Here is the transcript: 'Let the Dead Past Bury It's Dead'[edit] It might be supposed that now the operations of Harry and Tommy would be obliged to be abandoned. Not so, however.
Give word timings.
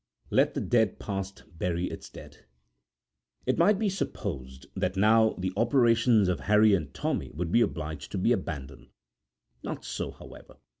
'Let 0.31 0.55
the 0.55 0.61
Dead 0.61 0.97
Past 0.99 1.43
Bury 1.59 1.85
It's 1.91 2.09
Dead'[edit] 2.09 2.45
It 3.45 3.59
might 3.59 3.77
be 3.77 3.87
supposed 3.87 4.65
that 4.75 4.97
now 4.97 5.35
the 5.37 5.53
operations 5.55 6.27
of 6.27 6.39
Harry 6.39 6.73
and 6.73 6.91
Tommy 6.91 7.29
would 7.35 7.51
be 7.51 7.61
obliged 7.61 8.11
to 8.13 8.17
be 8.17 8.31
abandoned. 8.31 8.87
Not 9.61 9.85
so, 9.85 10.09
however. 10.09 10.57